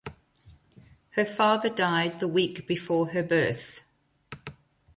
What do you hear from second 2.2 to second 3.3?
week before her